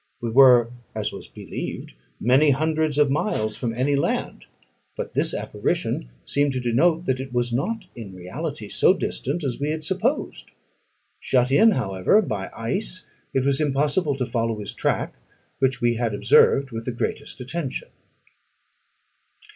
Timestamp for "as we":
0.95-1.21, 9.43-9.69